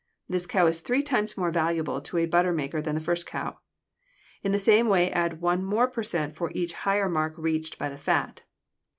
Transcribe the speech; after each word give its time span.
This 0.27 0.47
cow 0.47 0.65
is 0.65 0.81
three 0.81 1.03
times 1.03 1.37
more 1.37 1.51
valuable 1.51 2.01
to 2.01 2.17
a 2.17 2.25
butter 2.25 2.51
maker 2.51 2.81
than 2.81 2.95
the 2.95 3.01
first 3.01 3.27
cow. 3.27 3.59
In 4.41 4.51
the 4.51 4.57
same 4.57 4.87
way 4.87 5.11
add 5.11 5.41
one 5.41 5.63
more 5.63 5.87
per 5.87 6.01
cent 6.01 6.35
for 6.35 6.49
each 6.55 6.73
higher 6.73 7.07
mark 7.07 7.35
reached 7.37 7.77
by 7.77 7.87
the 7.87 7.99
fat. 7.99 8.41